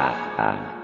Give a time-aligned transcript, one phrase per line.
[0.00, 0.79] 啊啊。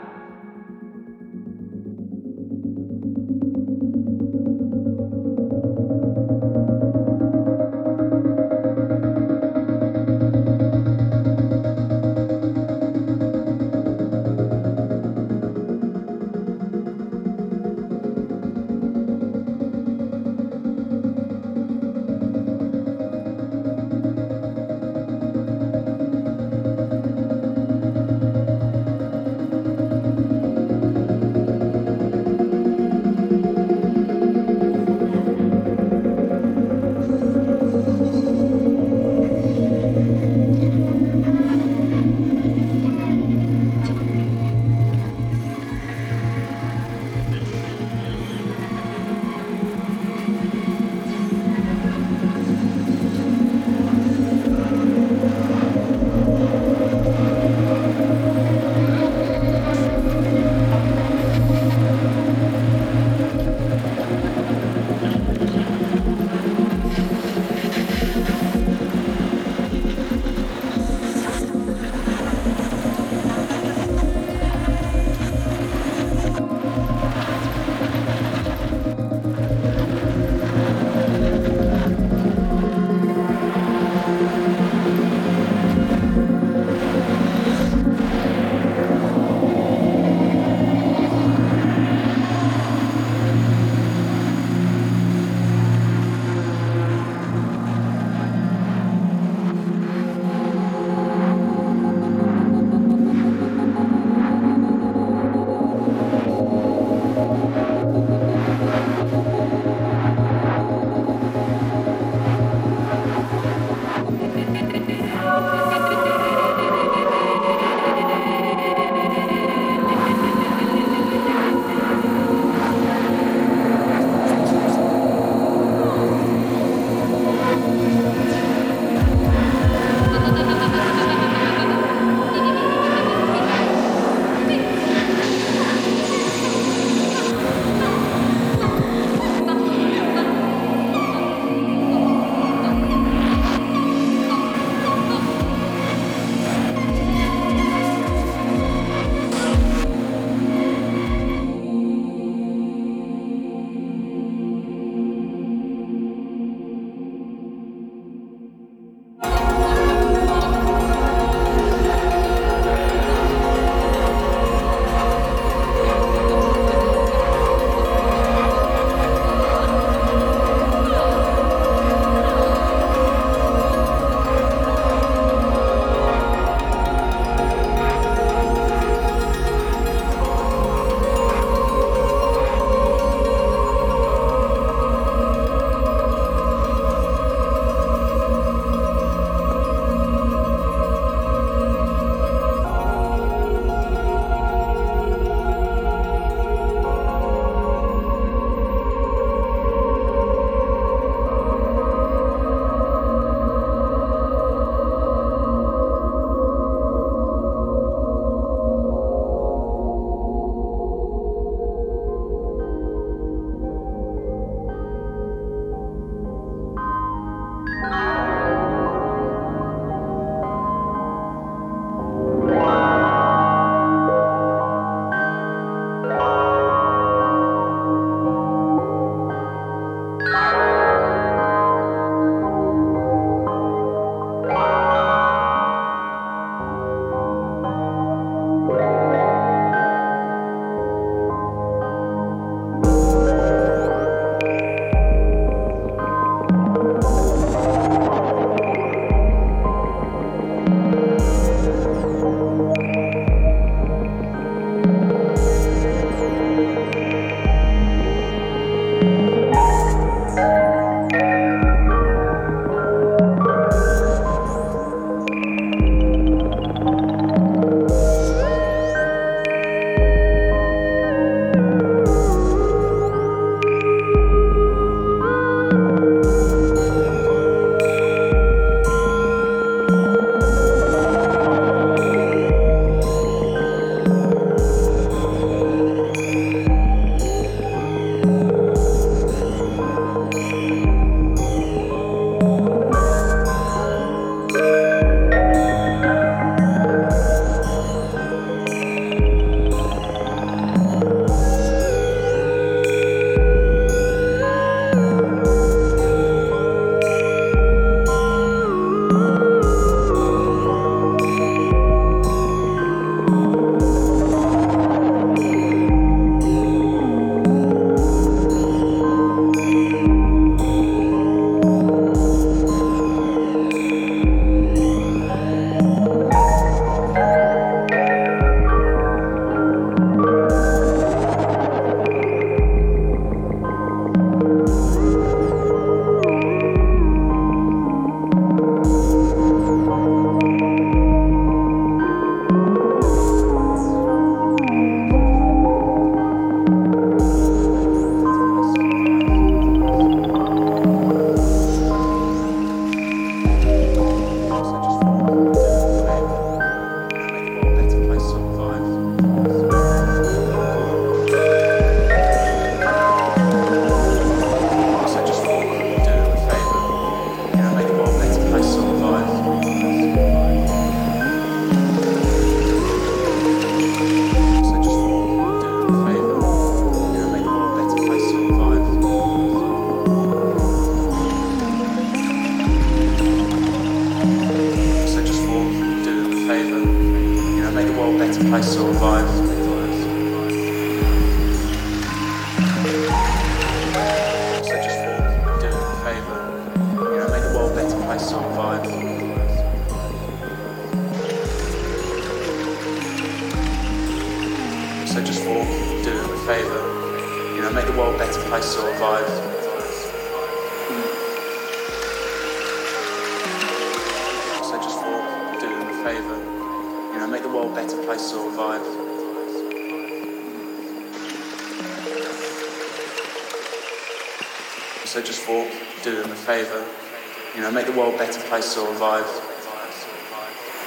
[428.50, 430.86] Make the world a better place to survive.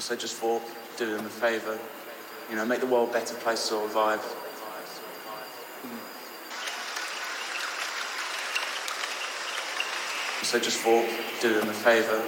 [0.00, 0.60] So just for
[0.96, 1.78] doing a favour,
[2.50, 4.20] you know, make the world a better place to survive.
[10.42, 11.04] So just for
[11.40, 12.22] doing a favour,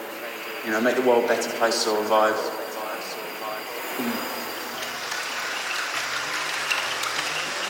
[0.65, 2.37] you know, make the world a better place to survive.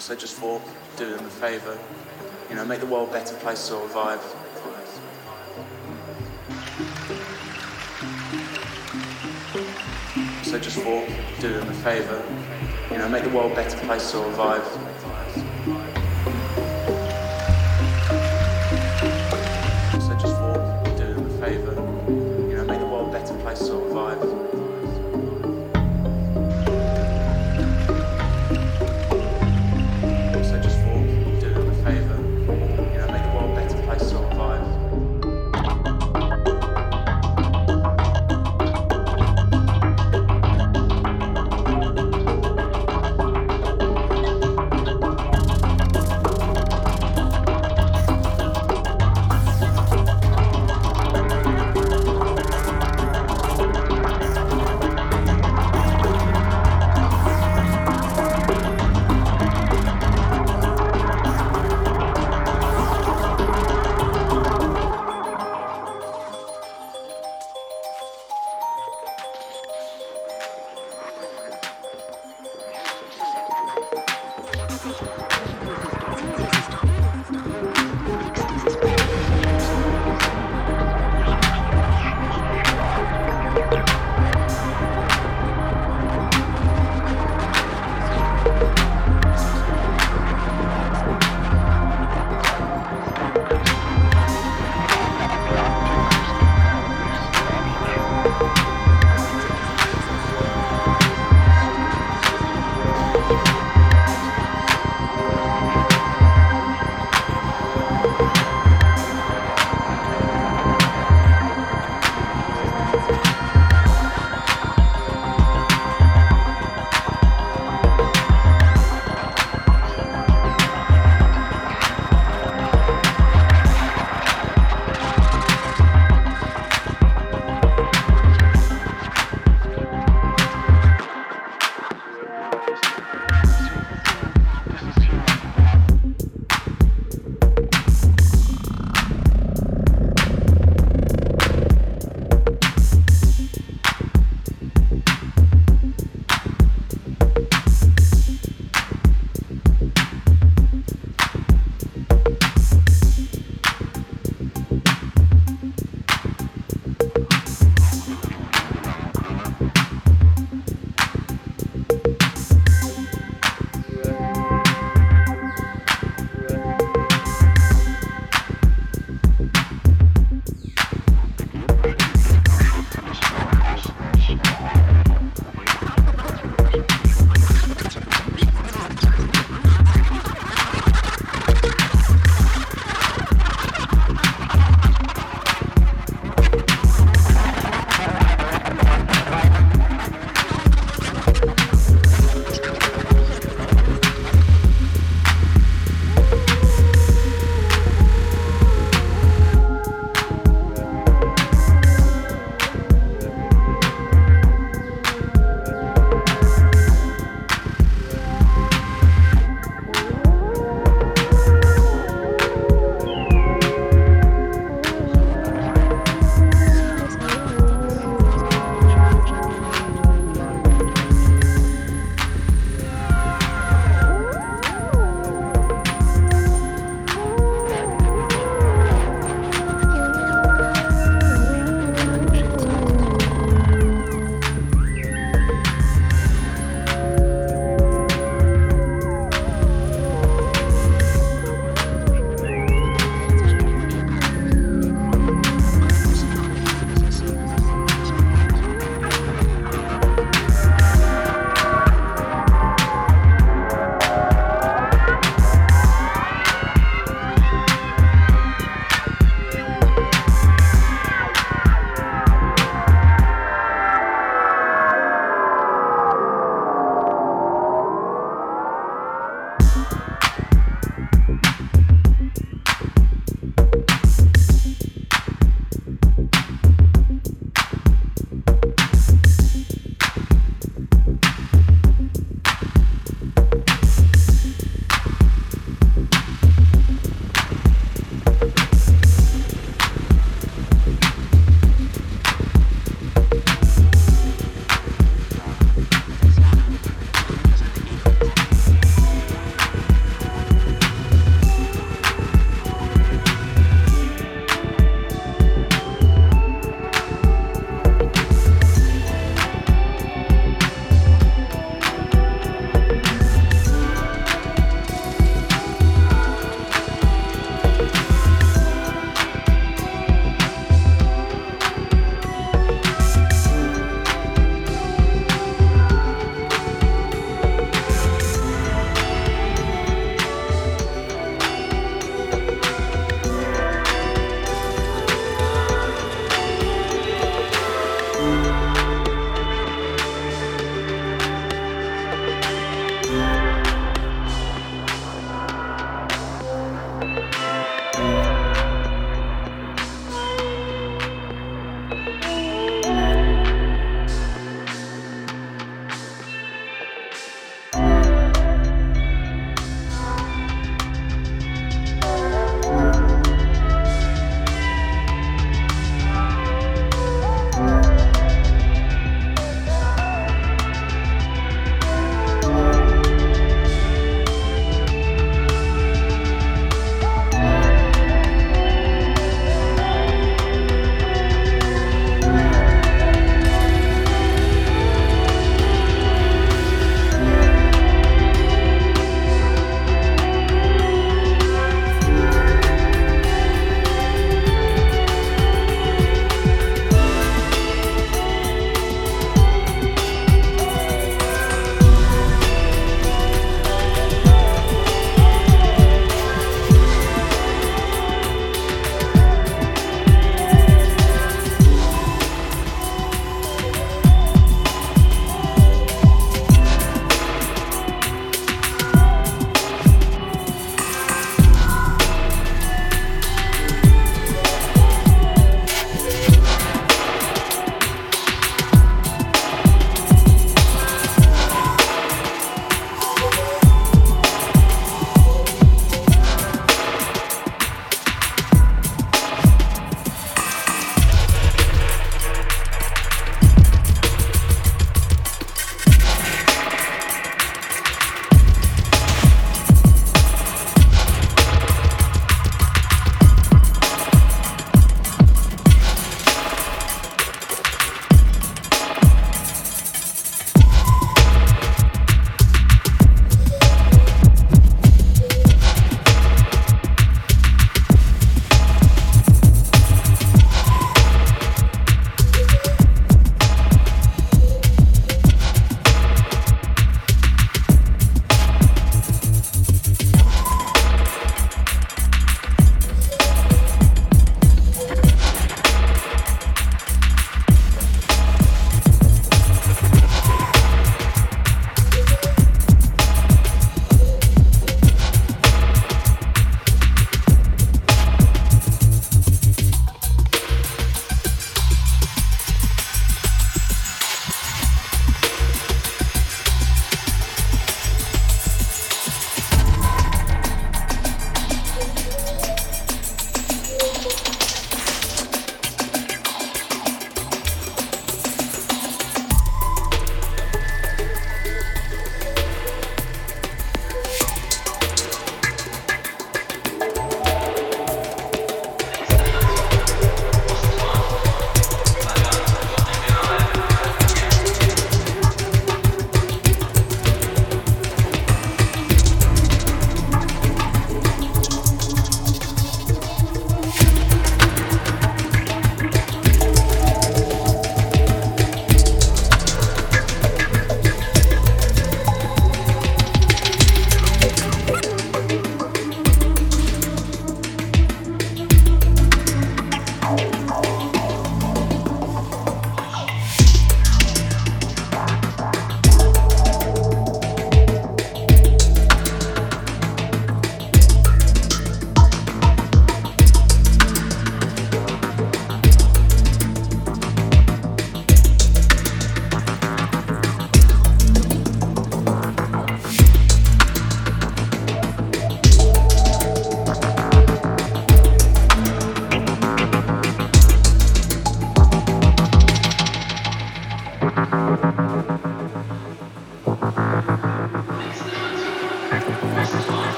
[0.00, 0.60] So just for
[0.96, 1.78] doing a favour,
[2.54, 4.20] you know, make the world a better place to survive.
[10.44, 11.04] So just for
[11.40, 12.22] them a favour,
[12.92, 14.83] you know, make the world a better place to survive.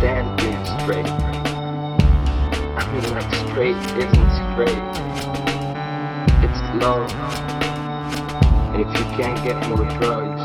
[0.00, 1.06] Really stand being straight.
[2.76, 4.84] I mean, like, straight isn't straight.
[6.44, 7.06] It's low.
[8.72, 10.42] And if you can't get more drugs,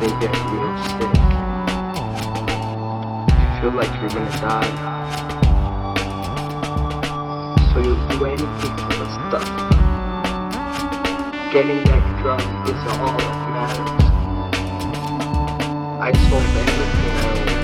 [0.00, 1.14] then you get real sick.
[3.40, 4.72] You feel like you're gonna die.
[7.72, 9.48] So you'll do anything for the stuff.
[11.52, 14.04] Getting that drug is all that matters.
[16.00, 17.63] I sold everything I owned.